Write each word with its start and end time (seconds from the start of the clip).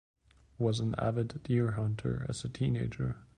Was 0.57 0.79
an 0.79 0.95
avid 0.97 1.43
deer 1.43 1.73
hunter 1.73 2.25
as 2.27 2.43
a 2.43 2.49
teenager. 2.49 3.17